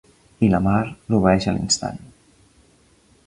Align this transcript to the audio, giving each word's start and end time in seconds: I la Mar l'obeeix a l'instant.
I 0.45 0.47
la 0.53 0.61
Mar 0.67 0.79
l'obeeix 1.11 1.47
a 1.51 1.55
l'instant. 1.57 2.01